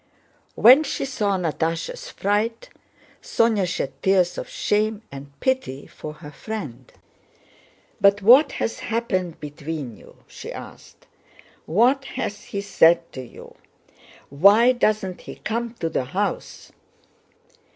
When 0.55 0.83
she 0.83 1.05
saw 1.05 1.37
Natásha's 1.37 2.09
fright, 2.09 2.69
Sónya 3.21 3.67
shed 3.67 3.93
tears 4.01 4.35
of 4.39 4.49
shame 4.49 5.03
and 5.11 5.31
pity 5.41 5.85
for 5.85 6.11
her 6.13 6.31
friend. 6.31 6.91
"But 8.01 8.23
what 8.23 8.53
has 8.53 8.79
happened 8.79 9.39
between 9.39 9.95
you?" 9.95 10.15
she 10.25 10.51
asked. 10.51 11.05
"What 11.67 12.05
has 12.05 12.45
he 12.45 12.61
said 12.61 13.11
to 13.11 13.21
you? 13.21 13.53
Why 14.29 14.71
doesn't 14.71 15.21
he 15.21 15.35
come 15.35 15.75
to 15.75 15.87
the 15.87 16.05
house?" 16.05 16.71